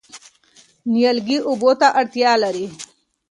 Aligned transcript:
نیالګي 0.91 1.37
اوبو 1.47 1.71
ته 1.79 1.87
اړتیا 1.99 2.31
لري. 2.43 2.65